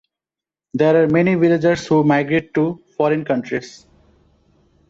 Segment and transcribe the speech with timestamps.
[0.73, 3.85] There are many villagers who migrate to foreign countries.